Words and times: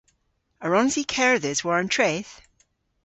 A 0.63 0.65
wrons 0.69 0.95
i 1.01 1.03
kerdhes 1.13 1.59
war 1.65 1.77
an 1.81 1.89
treth? 1.95 2.33